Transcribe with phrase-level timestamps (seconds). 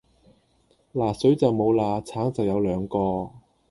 [0.95, 3.33] 嗱水就無喇橙就有兩個